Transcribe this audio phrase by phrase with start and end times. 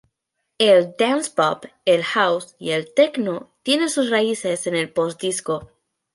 [0.57, 5.69] El dance-pop, el house y el techno tienen sus raíces en el post-disco.